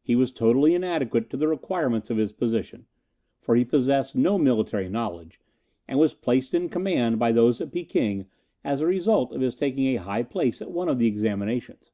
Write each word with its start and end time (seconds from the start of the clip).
"He 0.00 0.16
was 0.16 0.32
totally 0.32 0.74
inadequate 0.74 1.28
to 1.28 1.36
the 1.36 1.46
requirements 1.46 2.08
of 2.08 2.16
his 2.16 2.32
position; 2.32 2.86
for 3.38 3.54
he 3.54 3.66
possessed 3.66 4.16
no 4.16 4.38
military 4.38 4.88
knowledge, 4.88 5.42
and 5.86 5.98
was 5.98 6.14
placed 6.14 6.54
in 6.54 6.70
command 6.70 7.18
by 7.18 7.32
those 7.32 7.60
at 7.60 7.70
Peking 7.70 8.24
as 8.64 8.80
a 8.80 8.86
result 8.86 9.30
of 9.30 9.42
his 9.42 9.54
taking 9.54 9.84
a 9.88 9.96
high 10.00 10.22
place 10.22 10.62
at 10.62 10.70
one 10.70 10.88
of 10.88 10.96
the 10.98 11.06
examinations. 11.06 11.90